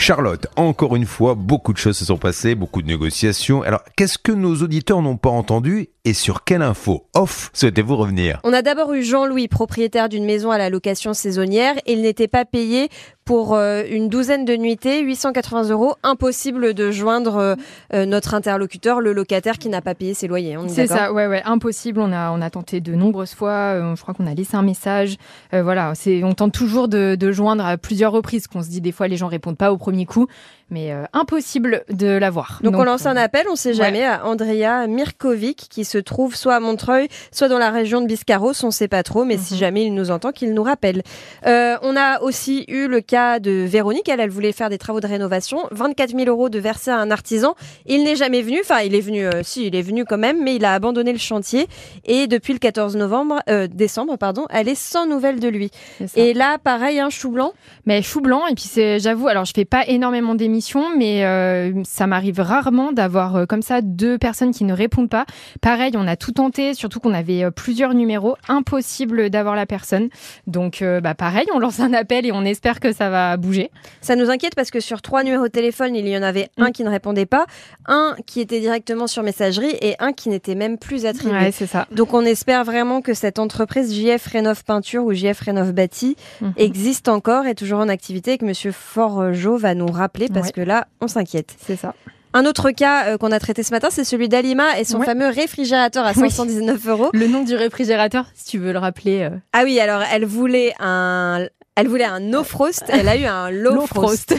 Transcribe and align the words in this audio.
Charlotte, 0.00 0.46
encore 0.54 0.94
une 0.94 1.06
fois, 1.06 1.34
beaucoup 1.34 1.72
de 1.72 1.78
choses 1.78 1.98
se 1.98 2.04
sont 2.04 2.18
passées, 2.18 2.54
beaucoup 2.54 2.82
de 2.82 2.86
négociations. 2.86 3.62
Alors, 3.62 3.82
qu'est-ce 3.96 4.16
que 4.16 4.30
nos 4.30 4.54
auditeurs 4.62 5.02
n'ont 5.02 5.16
pas 5.16 5.28
entendu 5.28 5.88
et 6.04 6.14
sur 6.14 6.44
quelle 6.44 6.62
info 6.62 7.06
off 7.14 7.50
souhaitez-vous 7.52 7.96
revenir? 7.96 8.40
On 8.44 8.52
a 8.52 8.62
d'abord 8.62 8.94
eu 8.94 9.02
Jean-Louis, 9.02 9.48
propriétaire 9.48 10.08
d'une 10.08 10.24
maison 10.24 10.50
à 10.52 10.56
la 10.56 10.70
location 10.70 11.12
saisonnière. 11.12 11.74
Il 11.84 12.00
n'était 12.00 12.28
pas 12.28 12.44
payé 12.44 12.88
pour 13.28 13.54
euh, 13.54 13.82
une 13.90 14.08
douzaine 14.08 14.46
de 14.46 14.56
nuitées, 14.56 15.02
880 15.02 15.68
euros. 15.68 15.96
Impossible 16.02 16.72
de 16.72 16.90
joindre 16.90 17.36
euh, 17.36 17.54
euh, 17.92 18.06
notre 18.06 18.32
interlocuteur, 18.32 19.02
le 19.02 19.12
locataire 19.12 19.58
qui 19.58 19.68
n'a 19.68 19.82
pas 19.82 19.94
payé 19.94 20.14
ses 20.14 20.28
loyers. 20.28 20.56
C'est 20.68 20.86
ça, 20.86 21.12
ouais, 21.12 21.26
ouais, 21.26 21.42
impossible. 21.44 22.00
On 22.00 22.10
a, 22.10 22.30
on 22.30 22.40
a 22.40 22.48
tenté 22.48 22.80
de 22.80 22.94
nombreuses 22.94 23.34
fois. 23.34 23.94
je 23.94 24.00
crois 24.00 24.14
qu'on 24.14 24.26
a 24.26 24.32
laissé 24.32 24.56
un 24.56 24.62
message. 24.62 25.18
voilà, 25.52 25.92
c'est, 25.94 26.24
on 26.24 26.32
tente 26.32 26.52
toujours 26.52 26.88
de, 26.88 27.16
de, 27.16 27.30
joindre 27.30 27.66
à 27.66 27.76
plusieurs 27.76 28.12
reprises. 28.12 28.46
Qu'on 28.46 28.62
se 28.62 28.70
dit 28.70 28.80
des 28.80 28.92
fois 28.92 29.08
les 29.08 29.18
gens 29.18 29.28
répondent 29.28 29.58
pas 29.58 29.72
au 29.72 29.76
premier 29.88 30.04
coup 30.04 30.26
mais 30.70 30.92
euh, 30.92 31.04
impossible 31.12 31.84
de 31.90 32.08
l'avoir. 32.08 32.60
Donc, 32.62 32.72
Donc, 32.72 32.82
on 32.82 32.84
lance 32.84 33.06
un 33.06 33.16
appel, 33.16 33.46
on 33.48 33.52
ne 33.52 33.56
sait 33.56 33.72
jamais, 33.72 34.04
à 34.04 34.26
Andrea 34.26 34.86
Mirkovic 34.86 35.66
qui 35.70 35.84
se 35.84 35.98
trouve 35.98 36.36
soit 36.36 36.56
à 36.56 36.60
Montreuil, 36.60 37.08
soit 37.32 37.48
dans 37.48 37.58
la 37.58 37.70
région 37.70 38.00
de 38.00 38.06
Biscarros, 38.06 38.52
on 38.62 38.66
ne 38.66 38.72
sait 38.72 38.88
pas 38.88 39.02
trop, 39.02 39.24
mais 39.24 39.38
si 39.38 39.54
mhm. 39.54 39.60
jamais 39.60 39.84
il 39.86 39.94
nous 39.94 40.10
entend, 40.10 40.32
qu'il 40.32 40.52
nous 40.52 40.62
rappelle. 40.62 41.02
Euh, 41.46 41.76
on 41.82 41.96
a 41.96 42.20
aussi 42.20 42.64
eu 42.68 42.86
le 42.86 43.00
cas 43.00 43.38
de 43.38 43.50
Véronique, 43.50 44.08
elle, 44.08 44.20
elle 44.20 44.30
voulait 44.30 44.52
faire 44.52 44.68
des 44.68 44.78
travaux 44.78 45.00
de 45.00 45.06
rénovation, 45.06 45.66
24 45.70 46.10
000 46.10 46.24
euros 46.28 46.48
de 46.48 46.58
verser 46.58 46.90
à 46.90 46.98
un 46.98 47.10
artisan. 47.10 47.54
Il 47.86 48.04
n'est 48.04 48.16
jamais 48.16 48.42
venu, 48.42 48.58
enfin 48.60 48.80
il 48.80 48.94
est 48.94 49.00
venu, 49.00 49.26
euh, 49.26 49.42
si 49.42 49.66
il 49.66 49.74
est 49.74 49.82
venu 49.82 50.04
quand 50.04 50.18
même, 50.18 50.42
mais 50.42 50.56
il 50.56 50.64
a 50.64 50.74
abandonné 50.74 51.12
le 51.12 51.18
chantier 51.18 51.66
et 52.04 52.26
depuis 52.26 52.52
le 52.52 52.58
14 52.58 52.96
novembre, 52.96 53.40
décembre, 53.70 54.16
pardon, 54.16 54.46
elle 54.50 54.68
est 54.68 54.74
sans 54.74 55.06
nouvelles 55.06 55.40
de 55.40 55.48
lui. 55.48 55.70
Et 56.14 56.34
là, 56.34 56.58
pareil, 56.58 57.00
un 57.00 57.10
chou 57.10 57.30
blanc. 57.30 57.52
Mais 57.86 58.02
chou 58.02 58.20
blanc, 58.20 58.46
et 58.46 58.54
puis 58.54 58.70
j'avoue, 58.98 59.28
alors 59.28 59.44
je 59.44 59.52
fais 59.54 59.64
pas 59.64 59.86
énormément 59.86 60.34
d'émissions 60.34 60.57
mais 60.96 61.24
euh, 61.24 61.82
ça 61.84 62.06
m'arrive 62.06 62.40
rarement 62.40 62.92
d'avoir 62.92 63.36
euh, 63.36 63.46
comme 63.46 63.62
ça 63.62 63.80
deux 63.82 64.18
personnes 64.18 64.52
qui 64.52 64.64
ne 64.64 64.72
répondent 64.72 65.08
pas. 65.08 65.26
Pareil, 65.60 65.92
on 65.96 66.06
a 66.06 66.16
tout 66.16 66.32
tenté, 66.32 66.74
surtout 66.74 67.00
qu'on 67.00 67.14
avait 67.14 67.44
euh, 67.44 67.50
plusieurs 67.50 67.94
numéros, 67.94 68.36
impossible 68.48 69.30
d'avoir 69.30 69.54
la 69.54 69.66
personne. 69.66 70.08
Donc, 70.46 70.82
bah 71.02 71.14
pareil, 71.14 71.46
on 71.54 71.58
lance 71.58 71.80
un 71.80 71.92
appel 71.92 72.26
et 72.26 72.32
on 72.32 72.44
espère 72.44 72.80
que 72.80 72.92
ça 72.92 73.10
va 73.10 73.36
bouger. 73.36 73.70
Ça 74.00 74.16
nous 74.16 74.30
inquiète 74.30 74.54
parce 74.54 74.70
que 74.70 74.80
sur 74.80 75.02
trois 75.02 75.22
numéros 75.22 75.44
de 75.44 75.52
téléphone, 75.52 75.94
il 75.94 76.06
y 76.08 76.16
en 76.16 76.22
avait 76.22 76.48
un 76.56 76.68
mm. 76.68 76.72
qui 76.72 76.84
ne 76.84 76.90
répondait 76.90 77.26
pas, 77.26 77.46
un 77.86 78.14
qui 78.26 78.40
était 78.40 78.60
directement 78.60 79.06
sur 79.06 79.22
messagerie 79.22 79.74
et 79.80 79.94
un 79.98 80.12
qui 80.12 80.28
n'était 80.28 80.54
même 80.54 80.78
plus 80.78 81.06
attribué. 81.06 81.50
c'est 81.52 81.66
ça. 81.66 81.86
Donc, 81.92 82.14
on 82.14 82.24
espère 82.24 82.64
vraiment 82.64 83.00
que 83.00 83.14
cette 83.14 83.38
entreprise 83.38 83.94
JF 83.94 84.26
Rénov 84.26 84.64
Peinture 84.64 85.04
ou 85.04 85.12
JF 85.12 85.40
Rénov 85.40 85.72
Bâti 85.72 86.16
mm-hmm. 86.42 86.52
existe 86.56 87.08
encore, 87.08 87.46
et 87.46 87.54
toujours 87.54 87.80
en 87.80 87.88
activité 87.88 88.32
et 88.32 88.38
que 88.38 88.44
Monsieur 88.44 88.72
Forgeau 88.72 89.56
va 89.56 89.74
nous 89.74 89.86
rappeler 89.86 90.28
parce 90.28 90.47
que 90.52 90.60
là, 90.60 90.86
on 91.00 91.08
s'inquiète. 91.08 91.54
C'est 91.64 91.76
ça. 91.76 91.94
Un 92.34 92.44
autre 92.44 92.70
cas 92.70 93.06
euh, 93.06 93.16
qu'on 93.18 93.32
a 93.32 93.40
traité 93.40 93.62
ce 93.62 93.70
matin, 93.70 93.88
c'est 93.90 94.04
celui 94.04 94.28
d'Alima 94.28 94.78
et 94.78 94.84
son 94.84 95.00
fameux 95.00 95.28
réfrigérateur 95.28 96.04
à 96.04 96.14
519 96.14 96.86
euros. 96.86 97.10
Le 97.14 97.26
nom 97.26 97.42
du 97.42 97.54
réfrigérateur, 97.54 98.26
si 98.34 98.44
tu 98.44 98.58
veux 98.58 98.72
le 98.72 98.78
rappeler. 98.78 99.22
Euh. 99.22 99.30
Ah 99.52 99.62
oui, 99.64 99.80
alors 99.80 100.02
elle 100.12 100.26
voulait 100.26 100.74
un 100.78 101.46
elle 101.78 101.88
voulait 101.88 102.04
un 102.04 102.20
no 102.20 102.42
frost, 102.42 102.84
elle 102.88 103.08
a 103.08 103.16
eu 103.16 103.24
un 103.24 103.50
low, 103.50 103.86
frost. 103.86 104.34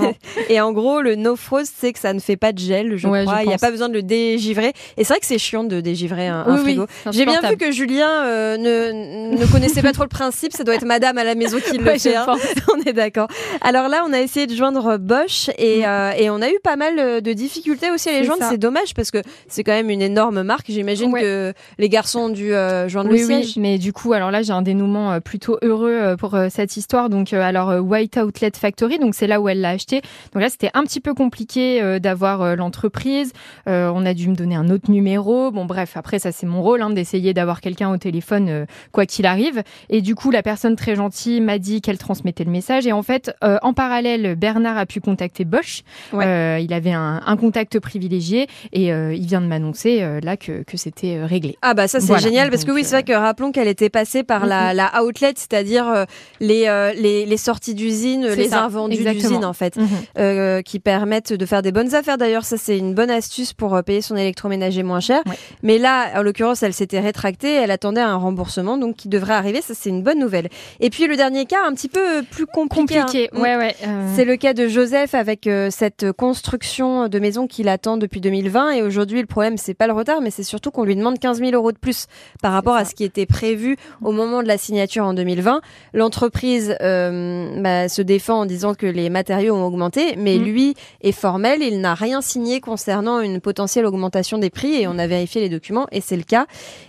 et 0.48 0.60
en 0.60 0.72
gros, 0.72 1.00
le 1.00 1.14
no 1.14 1.36
frost, 1.36 1.72
c'est 1.78 1.92
que 1.92 1.98
ça 1.98 2.12
ne 2.12 2.20
fait 2.20 2.36
pas 2.36 2.52
de 2.52 2.58
gel, 2.58 2.96
je 2.96 3.06
crois. 3.06 3.42
Il 3.42 3.48
n'y 3.48 3.54
a 3.54 3.58
pas 3.58 3.70
besoin 3.70 3.88
de 3.88 3.94
le 3.94 4.02
dégivrer. 4.02 4.72
Et 4.96 5.04
c'est 5.04 5.12
vrai 5.12 5.20
que 5.20 5.26
c'est 5.26 5.38
chiant 5.38 5.64
de 5.64 5.80
dégivrer 5.80 6.28
un, 6.28 6.56
frigo. 6.58 6.86
J'ai 7.10 7.24
bien 7.24 7.40
vu 7.40 7.56
que 7.56 7.70
Julien 7.70 8.24
euh, 8.24 8.56
ne, 8.56 9.36
ne 9.36 9.46
connaissait 9.52 9.82
pas 9.82 9.92
trop 9.92 10.02
le 10.02 10.08
principe. 10.08 10.52
Ça 10.52 10.64
doit 10.64 10.74
être 10.74 10.84
madame 10.84 11.18
à 11.18 11.24
la 11.24 11.34
maison 11.34 11.58
qui 11.58 11.78
le 11.78 11.98
fait. 11.98 12.16
Hein. 12.16 12.26
on 12.74 12.88
est 12.88 12.92
d'accord. 12.92 13.28
Alors 13.60 13.88
là, 13.88 14.04
on 14.06 14.12
a 14.12 14.20
essayé 14.20 14.46
de 14.46 14.54
joindre 14.54 14.98
Bosch 14.98 15.50
et, 15.58 15.80
mm. 15.80 15.84
euh, 15.84 16.10
et, 16.18 16.30
on 16.30 16.42
a 16.42 16.48
eu 16.48 16.58
pas 16.62 16.76
mal 16.76 16.98
euh, 16.98 17.20
de 17.20 17.32
difficultés 17.32 17.90
aussi 17.90 18.08
à 18.08 18.12
les 18.12 18.24
joindre. 18.24 18.44
C'est 18.48 18.58
dommage 18.58 18.94
parce 18.94 19.10
que 19.10 19.18
c'est 19.48 19.62
quand 19.62 19.72
même 19.72 19.90
une 19.90 20.02
énorme 20.02 20.42
marque. 20.42 20.66
J'imagine 20.68 21.12
que 21.12 21.52
les 21.78 21.88
garçons 21.88 22.20
ont 22.20 22.28
dû 22.28 22.50
joindre 22.86 23.10
le 23.10 23.18
siège. 23.18 23.46
Oui, 23.46 23.54
mais 23.58 23.78
du 23.78 23.92
coup, 23.92 24.12
alors 24.12 24.30
là, 24.30 24.42
j'ai 24.42 24.52
un 24.52 24.62
dénouement 24.62 25.20
plutôt 25.20 25.58
heureux 25.62 26.16
pour 26.18 26.36
cette 26.50 26.55
histoire. 26.64 27.08
Donc, 27.08 27.32
euh, 27.32 27.40
alors 27.40 27.70
euh, 27.70 27.80
White 27.80 28.16
Outlet 28.16 28.52
Factory, 28.56 28.98
donc 28.98 29.14
c'est 29.14 29.26
là 29.26 29.40
où 29.40 29.48
elle 29.48 29.60
l'a 29.60 29.70
acheté. 29.70 30.00
Donc 30.32 30.42
là, 30.42 30.48
c'était 30.48 30.70
un 30.74 30.82
petit 30.84 31.00
peu 31.00 31.14
compliqué 31.14 31.82
euh, 31.82 31.98
d'avoir 31.98 32.56
l'entreprise. 32.56 33.32
on 33.66 34.06
a 34.06 34.14
dû 34.14 34.28
me 34.28 34.34
donner 34.34 34.54
un 34.54 34.70
autre 34.70 34.90
numéro. 34.90 35.50
Bon, 35.50 35.64
bref, 35.64 35.96
après 35.96 36.18
ça, 36.18 36.32
c'est 36.32 36.46
mon 36.46 36.62
rôle 36.62 36.82
hein, 36.82 36.90
d'essayer 36.90 37.34
d'avoir 37.34 37.60
quelqu'un 37.60 37.90
au 37.90 37.96
téléphone 37.96 38.66
quoi 38.92 39.06
qu'il 39.06 39.26
arrive. 39.26 39.62
Et 39.90 40.00
du 40.00 40.14
coup, 40.14 40.30
la 40.30 40.42
personne 40.42 40.76
très 40.76 40.94
gentille 40.94 41.40
m'a 41.40 41.58
dit 41.58 41.80
qu'elle 41.80 41.98
transmettait 41.98 42.44
le 42.44 42.50
message. 42.50 42.86
Et 42.86 42.92
en 42.92 43.02
fait, 43.02 43.32
en 43.42 43.72
parallèle, 43.72 44.36
Bernard 44.36 44.78
a 44.78 44.86
pu 44.86 45.00
contacter 45.00 45.44
Bosch. 45.44 45.82
il 46.12 46.72
avait 46.72 46.92
un, 46.92 47.36
contact 47.36 47.78
privilégié 47.80 48.46
et 48.72 48.86
il 48.88 49.26
vient 49.26 49.40
de 49.40 49.46
m'annoncer 49.46 50.20
là 50.22 50.36
que, 50.36 50.62
que 50.62 50.76
c'était 50.76 51.24
réglé. 51.24 51.56
Ah 51.62 51.74
bah 51.74 51.88
ça 51.88 52.00
c'est 52.00 52.18
génial 52.18 52.50
parce 52.50 52.64
que 52.64 52.72
oui, 52.72 52.84
c'est 52.84 52.96
vrai 52.96 53.02
que 53.02 53.12
rappelons 53.12 53.52
qu'elle 53.52 53.68
était 53.68 53.90
passée 53.90 54.22
par 54.22 54.46
la, 54.46 54.72
la 54.72 55.02
outlet, 55.02 55.32
c'est-à-dire 55.36 56.06
les 56.46 56.66
euh, 56.68 56.92
les, 56.92 57.36
sorties 57.36 57.74
d'usine, 57.74 58.26
les 58.26 58.54
invendus 58.54 59.04
d'usine 59.04 59.44
en 59.44 59.52
fait, 59.52 59.76
mhm. 59.76 59.88
euh, 60.18 60.62
qui 60.62 60.80
permettent 60.80 61.32
de 61.32 61.46
faire 61.46 61.62
des 61.62 61.72
bonnes 61.72 61.94
affaires. 61.94 62.18
D'ailleurs, 62.18 62.44
ça 62.44 62.56
c'est 62.56 62.78
une 62.78 62.94
bonne 62.94 63.10
astuce 63.10 63.52
pour 63.52 63.74
euh, 63.74 63.82
payer 63.82 64.00
son 64.00 64.16
électroménager 64.16 64.82
moins 64.82 65.00
cher. 65.00 65.22
Mais 65.62 65.78
là, 65.78 66.18
en 66.18 66.22
l'occurrence, 66.22 66.62
elle 66.62 66.72
s'était 66.72 67.00
rétractée, 67.00 67.52
elle 67.54 67.70
attendait 67.70 68.00
un 68.00 68.16
remboursement, 68.16 68.78
donc 68.78 68.96
qui 68.96 69.08
devrait 69.08 69.34
arriver. 69.34 69.60
Ça 69.60 69.74
c'est 69.74 69.90
une 69.90 70.02
bonne 70.02 70.18
nouvelle. 70.18 70.48
Et 70.80 70.90
puis 70.90 71.06
le 71.06 71.16
dernier 71.16 71.46
cas, 71.46 71.66
un 71.66 71.74
petit 71.74 71.88
peu 71.88 72.22
plus 72.30 72.46
compliqué. 72.46 73.00
compliqué. 73.00 73.30
Hein. 73.32 73.40
Ouais, 73.40 73.56
ouais. 73.56 73.74
C'est 74.14 74.24
le 74.24 74.36
cas 74.36 74.54
de 74.54 74.68
Joseph 74.68 75.14
avec 75.14 75.48
cette 75.70 76.12
construction 76.12 77.08
de 77.08 77.18
maison 77.18 77.46
qu'il 77.46 77.68
attend 77.68 77.96
depuis 77.96 78.20
2020. 78.20 78.70
Et 78.72 78.82
aujourd'hui, 78.82 79.20
le 79.20 79.26
problème 79.26 79.56
c'est 79.56 79.74
pas 79.74 79.86
le 79.86 79.92
retard, 79.92 80.20
mais 80.20 80.30
c'est 80.30 80.42
surtout 80.42 80.70
qu'on 80.70 80.84
lui 80.84 80.96
demande 80.96 81.18
15 81.18 81.38
000 81.38 81.50
euros 81.52 81.72
de 81.72 81.78
plus 81.78 82.06
par 82.42 82.52
rapport 82.52 82.76
à 82.76 82.84
ce 82.84 82.94
qui 82.94 83.04
était 83.04 83.26
prévu 83.26 83.76
au 84.02 84.12
moment 84.12 84.42
de 84.42 84.48
la 84.48 84.58
signature 84.58 85.04
en 85.04 85.14
2020. 85.14 85.60
L'entreprise 85.92 86.35
euh, 86.80 87.60
bah, 87.60 87.88
se 87.88 88.02
défend 88.02 88.40
en 88.40 88.46
disant 88.46 88.74
que 88.74 88.86
les 88.86 89.10
matériaux 89.10 89.54
ont 89.54 89.64
augmenté, 89.64 90.16
mais 90.16 90.38
mm. 90.38 90.42
lui 90.42 90.74
est 91.02 91.12
formel, 91.12 91.62
il 91.62 91.80
n'a 91.80 91.94
rien 91.94 92.20
signé 92.20 92.60
concernant 92.60 93.20
une 93.20 93.40
potentielle 93.40 93.86
augmentation 93.86 94.38
des 94.38 94.50
prix 94.50 94.74
et 94.74 94.86
on 94.86 94.98
a 94.98 95.06
vérifié 95.06 95.40
les 95.40 95.48
documents 95.48 95.86
et 95.92 96.00
c'est 96.00 96.16
le 96.16 96.22
cas. 96.22 96.46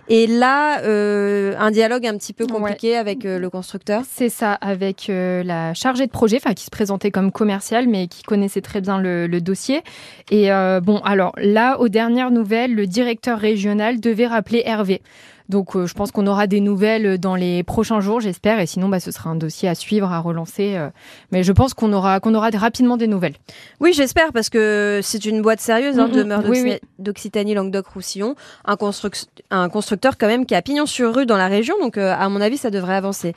Et 0.10 0.28
là, 0.28 0.82
euh, 0.84 1.54
un 1.60 1.72
dialogue 1.72 2.06
un 2.06 2.18
petit 2.18 2.34
peu 2.34 2.48
compliqué 2.48 2.96
avec 2.96 3.26
euh, 3.26 3.40
le 3.40 3.50
constructeur. 3.50 4.04
C'est 4.10 4.30
ça, 4.30 4.54
avec 4.54 5.08
la 5.10 5.74
chargée 5.74 6.06
de 6.06 6.12
projet, 6.12 6.38
enfin 6.38 6.54
qui 6.54 6.66
se 6.66 6.70
présentait 6.70 7.12
comme 7.12 7.32
commercial, 7.32 7.88
mais 7.88 8.08
qui 8.08 8.24
connaissait 8.24 8.62
très 8.62 8.82
bien 8.82 9.00
le, 9.00 9.28
le 9.28 9.42
dossier. 9.42 9.82
Et 10.32 10.50
bon, 10.82 10.98
alors 11.04 11.34
là, 11.38 11.80
aux 11.80 11.90
dernières 11.90 12.32
nouvelles, 12.32 12.74
le 12.74 12.88
directeur 12.88 13.40
régional 13.40 14.00
devait 14.00 14.28
rappeler 14.28 14.64
Hervé. 14.66 15.02
Donc 15.50 15.76
euh, 15.76 15.86
je 15.86 15.94
pense 15.94 16.12
qu'on 16.12 16.28
aura 16.28 16.48
des 16.48 16.60
nouvelles 16.60 17.18
dans 17.18 17.36
les 17.36 17.64
prochains 17.64 18.00
jours, 18.00 18.20
j'espère. 18.20 18.60
Et 18.60 18.66
sinon, 18.66 18.90
bah, 18.90 19.00
ce 19.00 19.12
sera 19.12 19.30
un 19.30 19.36
dossier 19.36 19.70
à 19.70 19.76
suivre, 19.76 20.12
à 20.12 20.20
relancer. 20.20 20.76
Euh. 20.76 20.90
mais 21.32 21.44
je 21.44 21.52
pense 21.52 21.74
qu'on 21.74 21.94
aura, 21.94 22.20
qu'on 22.20 22.36
aura 22.36 22.50
rapidement 22.54 22.98
des 22.98 23.08
nouvelles. 23.08 23.36
Oui, 23.80 23.94
j'espère, 23.94 24.34
parce 24.34 24.50
que 24.50 25.00
c'est 25.04 25.26
une 25.26 25.42
boîte 25.42 25.60
sérieuse, 25.60 26.00
hein, 26.00 26.10
demeure 26.10 26.44
d'Occitanie, 27.00 27.54
Languedoc-Roussillon. 27.54 28.36
Un, 28.66 28.78
un, 29.52 29.70
constructeur 29.70 30.18
quand 30.18 30.28
même 30.28 30.46
qui 30.46 30.56
a 30.56 30.62
pignon 30.62 30.86
sur 30.86 31.16
rue 31.16 31.26
dans 31.26 31.38
la 31.38 31.48
région. 31.48 31.76
Donc 31.82 31.98
euh, 31.98 32.14
à 32.18 32.28
mon 32.30 32.42
avis, 32.42 32.58
ça 32.58 32.70
devrait 32.70 32.96
avancer. 32.96 33.34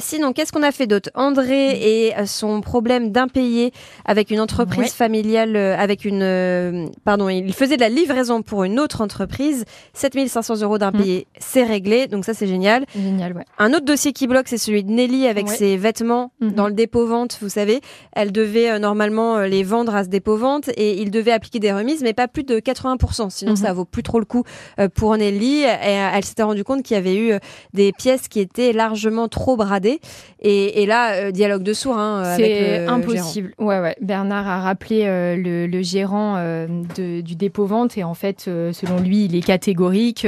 sinon, 0.00 0.32
qu'est-ce 0.32 0.52
qu'on 0.52 0.62
a 0.62 0.72
fait 0.72 0.86
d'autre? 0.86 1.10
André 1.14 2.08
et 2.08 2.12
son 2.26 2.60
problème 2.60 3.10
d'impayé 3.10 3.72
avec 4.04 4.30
une 4.30 4.40
entreprise 4.40 4.92
familiale, 4.92 5.56
avec 5.56 6.04
une... 6.04 6.90
pardon, 7.04 7.28
il 7.28 7.52
faisait 7.52 7.76
de 7.76 7.80
la 7.80 7.88
livraison 7.88 8.42
pour 8.42 8.64
une 8.64 8.78
autre 8.78 9.00
entreprise. 9.00 9.64
7500 9.94 10.62
euros 10.62 10.78
d'impayé 10.78 11.23
c'est 11.38 11.64
réglé, 11.64 12.06
donc 12.06 12.24
ça 12.24 12.34
c'est 12.34 12.46
génial. 12.46 12.84
Génial, 12.94 13.32
ouais. 13.34 13.44
Un 13.58 13.72
autre 13.72 13.84
dossier 13.84 14.12
qui 14.12 14.26
bloque, 14.26 14.48
c'est 14.48 14.58
celui 14.58 14.84
de 14.84 14.90
Nelly 14.90 15.26
avec 15.26 15.48
ses 15.48 15.76
vêtements 15.76 16.32
mhm. 16.40 16.52
dans 16.52 16.66
le 16.66 16.72
dépôt 16.72 17.06
vente, 17.06 17.38
vous 17.40 17.48
savez. 17.48 17.80
Elle 18.12 18.32
devait 18.32 18.70
euh, 18.70 18.78
normalement 18.78 19.36
euh, 19.36 19.46
les 19.46 19.62
vendre 19.62 19.94
à 19.94 20.04
ce 20.04 20.08
dépôt 20.08 20.36
vente 20.36 20.68
et 20.76 21.00
il 21.00 21.10
devait 21.10 21.32
appliquer 21.32 21.58
des 21.58 21.72
remises, 21.72 22.02
mais 22.02 22.12
pas 22.12 22.28
plus 22.28 22.44
de 22.44 22.58
80%, 22.58 23.30
sinon 23.30 23.52
mhm. 23.52 23.56
ça 23.56 23.72
vaut 23.72 23.84
plus 23.84 24.02
trop 24.02 24.18
le 24.18 24.24
coup 24.24 24.44
euh, 24.78 24.88
pour 24.88 25.16
Nelly. 25.16 25.62
Et, 25.62 25.98
elle 26.14 26.24
s'était 26.24 26.42
rendu 26.42 26.64
compte 26.64 26.82
qu'il 26.82 26.94
y 26.94 26.98
avait 26.98 27.16
eu 27.16 27.32
des 27.72 27.92
pièces 27.92 28.28
qui 28.28 28.40
étaient 28.40 28.72
largement 28.72 29.28
trop 29.28 29.56
bradées. 29.56 30.00
Et, 30.40 30.84
là, 30.86 31.32
dialogue 31.32 31.62
de 31.62 31.72
sourds 31.72 31.98
hein, 31.98 32.34
C'est 32.36 32.86
impossible. 32.86 33.54
Ouais, 33.58 33.80
ouais. 33.80 33.96
Bernard 34.00 34.46
a 34.46 34.60
rappelé 34.60 35.04
le, 35.36 35.82
gérant 35.82 36.66
du 36.96 37.34
dépôt 37.36 37.66
vente 37.66 37.96
et 37.96 38.04
en 38.04 38.14
fait, 38.14 38.40
selon 38.42 39.00
lui, 39.00 39.24
il 39.24 39.34
est 39.34 39.40
catégorique 39.40 40.26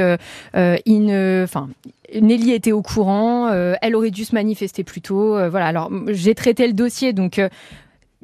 Nelly 0.87 2.53
était 2.53 2.73
au 2.73 2.83
courant, 2.83 3.49
euh, 3.49 3.75
elle 3.83 3.97
aurait 3.97 4.11
dû 4.11 4.25
se 4.25 4.35
manifester 4.35 4.85
plus 4.85 5.00
tôt. 5.00 5.37
Euh, 5.37 5.49
voilà. 5.49 5.67
Alors 5.67 5.91
j'ai 6.09 6.35
traité 6.35 6.67
le 6.67 6.73
dossier, 6.73 7.12
donc 7.12 7.38
euh, 7.38 7.49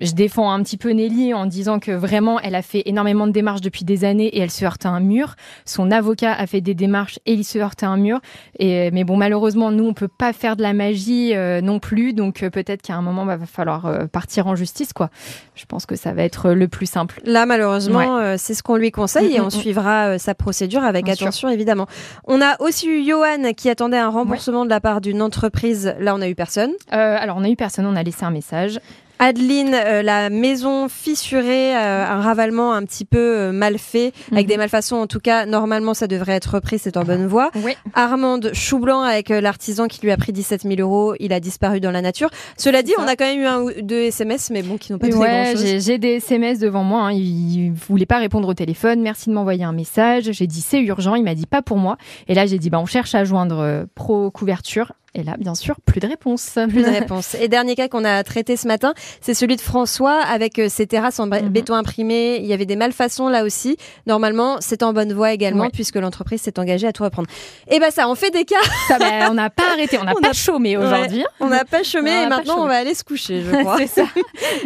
je 0.02 0.12
défends 0.12 0.50
un 0.50 0.62
petit 0.62 0.76
peu 0.76 0.90
Nelly 0.90 1.32
en 1.32 1.46
disant 1.46 1.78
que 1.78 1.92
vraiment, 1.92 2.40
elle 2.40 2.54
a 2.54 2.62
fait 2.62 2.82
énormément 2.86 3.26
de 3.26 3.32
démarches 3.32 3.60
depuis 3.60 3.84
des 3.84 4.04
années 4.04 4.26
et 4.26 4.40
elle 4.40 4.50
se 4.50 4.64
heurte 4.64 4.84
à 4.84 4.90
un 4.90 5.00
mur. 5.00 5.36
Son 5.64 5.90
avocat 5.90 6.32
a 6.32 6.46
fait 6.46 6.60
des 6.60 6.74
démarches 6.74 7.18
et 7.24 7.32
il 7.34 7.44
se 7.44 7.58
heurte 7.58 7.82
à 7.82 7.88
un 7.88 7.96
mur. 7.96 8.20
Et, 8.58 8.90
mais 8.90 9.04
bon, 9.04 9.16
malheureusement, 9.16 9.70
nous, 9.70 9.84
on 9.84 9.94
peut 9.94 10.08
pas 10.08 10.32
faire 10.32 10.56
de 10.56 10.62
la 10.62 10.72
magie 10.72 11.34
euh, 11.34 11.60
non 11.60 11.78
plus. 11.78 12.12
Donc 12.12 12.42
euh, 12.42 12.50
peut-être 12.50 12.82
qu'à 12.82 12.94
un 12.94 13.02
moment, 13.02 13.24
bah, 13.24 13.36
va 13.36 13.46
falloir 13.46 13.86
euh, 13.86 14.06
partir 14.06 14.46
en 14.48 14.56
justice, 14.56 14.92
quoi. 14.92 15.10
Je 15.54 15.64
pense 15.66 15.86
que 15.86 15.96
ça 15.96 16.12
va 16.12 16.24
être 16.24 16.50
le 16.50 16.66
plus 16.66 16.86
simple. 16.86 17.20
Là, 17.24 17.46
malheureusement, 17.46 18.36
c'est 18.36 18.54
ce 18.54 18.62
qu'on 18.62 18.76
lui 18.76 18.90
conseille 18.90 19.36
et 19.36 19.40
on 19.40 19.50
suivra 19.50 20.18
sa 20.18 20.34
procédure 20.34 20.82
avec 20.82 21.08
attention, 21.08 21.48
évidemment. 21.48 21.86
On 22.26 22.40
a 22.40 22.60
aussi 22.60 22.88
eu 22.88 23.04
Johan 23.04 23.52
qui 23.56 23.68
attendait 23.68 23.98
un 23.98 24.08
remboursement 24.08 24.64
de 24.64 24.70
la 24.70 24.80
part 24.80 25.00
d'une 25.00 25.22
entreprise. 25.22 25.94
Là, 26.00 26.14
on 26.14 26.20
a 26.20 26.28
eu 26.28 26.34
personne. 26.34 26.72
alors, 26.88 27.36
on 27.36 27.44
a 27.44 27.48
eu 27.48 27.56
personne. 27.56 27.86
On 27.86 27.96
a 27.96 28.02
laissé 28.02 28.24
un 28.24 28.30
message. 28.30 28.80
Adeline, 29.22 29.72
euh, 29.72 30.02
la 30.02 30.30
maison 30.30 30.88
fissurée, 30.88 31.76
euh, 31.76 32.04
un 32.04 32.20
ravalement 32.20 32.72
un 32.72 32.84
petit 32.84 33.04
peu 33.04 33.20
euh, 33.20 33.52
mal 33.52 33.78
fait, 33.78 34.12
avec 34.32 34.46
mhm. 34.46 34.48
des 34.48 34.56
malfaçons 34.56 34.96
en 34.96 35.06
tout 35.06 35.20
cas. 35.20 35.46
Normalement, 35.46 35.94
ça 35.94 36.08
devrait 36.08 36.32
être 36.32 36.56
repris, 36.56 36.80
c'est 36.80 36.96
en 36.96 37.04
bonne 37.04 37.28
voie. 37.28 37.52
Oui. 37.64 37.76
Armande 37.94 38.50
Choublanc 38.52 39.02
avec 39.02 39.28
l'artisan 39.28 39.86
qui 39.86 40.00
lui 40.00 40.10
a 40.10 40.16
pris 40.16 40.32
17 40.32 40.62
000 40.62 40.74
euros, 40.80 41.14
il 41.20 41.32
a 41.32 41.38
disparu 41.38 41.78
dans 41.78 41.92
la 41.92 42.02
nature. 42.02 42.30
Cela 42.56 42.82
dit, 42.82 42.94
on 42.98 43.06
a 43.06 43.14
quand 43.14 43.26
même 43.26 43.40
eu 43.40 43.46
un 43.46 43.60
ou 43.60 43.70
deux 43.80 44.00
SMS, 44.00 44.50
mais 44.50 44.64
bon, 44.64 44.76
qui 44.76 44.90
n'ont 44.90 44.98
pas 44.98 45.06
fait 45.06 45.14
ouais, 45.14 45.52
grand-chose. 45.54 45.84
J'ai 45.84 45.98
des 45.98 46.14
SMS 46.14 46.58
devant 46.58 46.82
moi. 46.82 47.02
Hein. 47.02 47.12
Il 47.12 47.70
voulait 47.70 48.06
pas 48.06 48.18
répondre 48.18 48.48
au 48.48 48.54
téléphone. 48.54 49.02
Merci 49.02 49.28
de 49.28 49.34
m'envoyer 49.34 49.62
un 49.62 49.72
message. 49.72 50.32
J'ai 50.32 50.48
dit 50.48 50.62
c'est 50.62 50.80
urgent. 50.80 51.14
Il 51.14 51.22
m'a 51.22 51.36
dit 51.36 51.46
pas 51.46 51.62
pour 51.62 51.76
moi. 51.76 51.96
Et 52.26 52.34
là, 52.34 52.46
j'ai 52.46 52.58
dit 52.58 52.70
bah 52.70 52.80
on 52.80 52.86
cherche 52.86 53.14
à 53.14 53.22
joindre 53.22 53.86
Pro 53.94 54.32
Couverture. 54.32 54.90
Et 55.14 55.22
là, 55.22 55.36
bien 55.38 55.54
sûr, 55.54 55.76
plus 55.84 56.00
de 56.00 56.06
réponses. 56.06 56.58
Plus 56.68 56.82
de 56.82 56.90
réponses. 57.00 57.34
Et 57.34 57.48
dernier 57.48 57.74
cas 57.74 57.88
qu'on 57.88 58.04
a 58.04 58.22
traité 58.24 58.56
ce 58.56 58.66
matin, 58.66 58.94
c'est 59.20 59.34
celui 59.34 59.56
de 59.56 59.60
François 59.60 60.20
avec 60.22 60.58
euh, 60.58 60.68
ses 60.70 60.86
terrasses 60.86 61.20
en 61.20 61.26
mhm. 61.26 61.48
béton 61.48 61.74
imprimé. 61.74 62.38
Il 62.40 62.46
y 62.46 62.52
avait 62.54 62.64
des 62.64 62.76
malfaçons 62.76 63.28
là 63.28 63.44
aussi. 63.44 63.76
Normalement, 64.06 64.56
c'est 64.60 64.82
en 64.82 64.92
bonne 64.92 65.12
voie 65.12 65.32
également 65.32 65.68
puisque 65.70 65.96
l'entreprise 65.96 66.40
s'est 66.40 66.58
engagée 66.58 66.86
à 66.86 66.92
tout 66.92 67.02
reprendre. 67.02 67.28
Et 67.70 67.78
bah 67.78 67.90
ça, 67.90 68.08
on 68.08 68.14
fait 68.14 68.30
des 68.30 68.44
cas. 68.44 68.56
Ben, 68.98 69.28
on 69.30 69.34
n'a 69.34 69.50
pas 69.50 69.72
arrêté, 69.72 69.98
on 69.98 70.04
n'a 70.04 70.14
pas 70.22 70.32
chômé 70.32 70.76
aujourd'hui. 70.76 71.24
on 71.40 71.48
n'a 71.48 71.64
pas 71.64 71.82
chômé 71.82 72.10
et 72.10 72.26
maintenant 72.28 72.62
on 72.62 72.66
va 72.66 72.76
aller 72.76 72.94
se 72.94 73.04
coucher, 73.04 73.42
je 73.42 73.50
crois. 73.50 73.76
c'est 73.78 73.86
ça. 73.86 74.04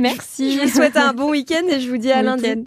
Merci. 0.00 0.56
Je 0.56 0.62
vous 0.62 0.68
souhaite 0.68 0.96
un 0.96 1.12
bon 1.12 1.30
week-end 1.30 1.66
et 1.68 1.80
je 1.80 1.88
vous 1.88 1.98
dis 1.98 2.12
à 2.12 2.22
lundi. 2.22 2.66